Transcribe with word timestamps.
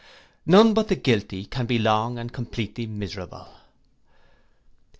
None 0.47 0.73
but 0.73 0.87
the 0.87 0.95
guilty 0.95 1.45
can 1.45 1.67
be 1.67 1.77
long 1.77 2.17
and 2.17 2.33
completely 2.33 2.87
miserable. 2.87 3.47